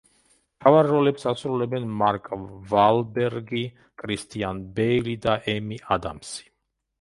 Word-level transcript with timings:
მთავარ 0.59 0.87
როლებს 0.91 1.25
ასრულებენ 1.31 1.85
მარკ 1.99 2.29
ვალბერგი, 2.71 3.61
კრისტიან 4.05 4.63
ბეილი 4.81 5.15
და 5.27 5.37
ემი 5.55 5.81
ადამსი. 5.99 6.51